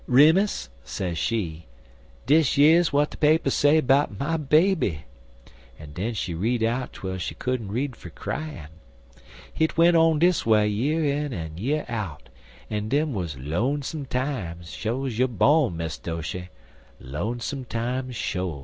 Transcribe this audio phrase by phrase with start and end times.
[0.07, 1.67] "'Remus,' sez she,
[2.25, 5.05] 'dish yer's w'at de papers say 'bout my baby,'
[5.79, 8.69] en den she'd read out twel she couldn't read fer cryin'.
[9.53, 12.29] Hit went on dis way year in en year out,
[12.71, 16.49] en dem wuz lonesome times, sho's you bawn, Miss Doshy
[16.99, 18.59] lonesome times, sho.